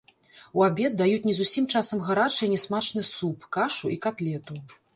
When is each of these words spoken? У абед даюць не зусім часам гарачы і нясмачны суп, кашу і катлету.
У 0.59 0.61
абед 0.67 0.95
даюць 1.01 1.27
не 1.29 1.35
зусім 1.41 1.67
часам 1.75 2.01
гарачы 2.09 2.41
і 2.49 2.51
нясмачны 2.55 3.07
суп, 3.13 3.47
кашу 3.59 3.95
і 3.97 4.03
катлету. 4.07 4.53